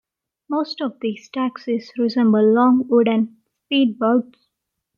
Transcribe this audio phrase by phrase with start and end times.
[0.49, 4.47] Most of these taxis resemble long wooden speed boats.